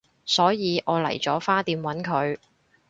[0.25, 2.39] 所以我嚟咗花店搵佢